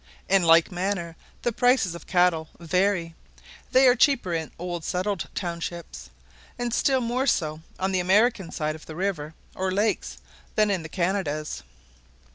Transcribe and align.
In 0.27 0.41
like 0.41 0.71
manner 0.71 1.15
the 1.43 1.51
prices 1.51 1.93
of 1.93 2.07
cattle 2.07 2.49
vary: 2.59 3.13
they 3.71 3.87
are 3.87 3.93
cheaper 3.95 4.33
in 4.33 4.51
old 4.57 4.83
settled 4.83 5.29
townships, 5.35 6.09
and 6.57 6.73
still 6.73 7.01
more 7.01 7.27
so 7.27 7.61
on 7.79 7.91
the 7.91 7.99
American 7.99 8.49
side 8.51 8.75
the 8.81 8.95
river 8.95 9.35
or 9.53 9.71
lakes, 9.71 10.17
than 10.55 10.71
in 10.71 10.81
the 10.81 10.89
Canadas*. 10.89 11.61